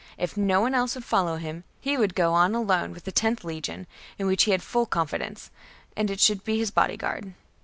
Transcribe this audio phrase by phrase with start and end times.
[0.17, 3.43] If no one else would follow him, he would go on alone with the loth
[3.43, 3.85] legion,
[4.17, 5.51] in which he had full confidence;
[5.95, 7.35] and it should be his bodyguard.